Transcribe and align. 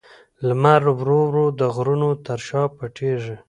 لمر 0.47 0.83
ورو 0.99 1.19
ورو 1.29 1.45
د 1.59 1.61
غرونو 1.75 2.09
تر 2.25 2.39
شا 2.47 2.61
پټېږي. 2.77 3.35